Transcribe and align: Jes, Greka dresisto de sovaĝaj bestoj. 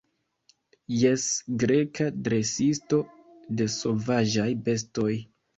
Jes, 1.01 1.25
Greka 1.63 2.07
dresisto 2.29 3.01
de 3.61 3.71
sovaĝaj 3.77 4.49
bestoj. 4.67 5.13